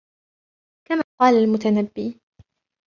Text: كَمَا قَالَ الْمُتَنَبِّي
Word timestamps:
كَمَا 0.87 1.03
قَالَ 1.21 1.35
الْمُتَنَبِّي 1.35 2.21